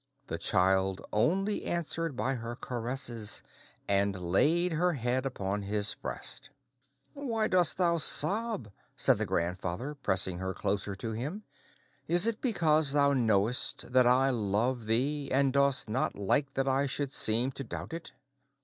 [0.25, 3.43] The child only answered by her caresses,
[3.87, 6.49] and laid her head upon his breast.
[7.13, 11.43] "Why dost thou sob?" said the grandfather, pressing her closer to him.
[12.07, 16.87] "Is it because thou know'st that I love thee, and dost not like that I
[16.87, 18.11] should seem to doubt it?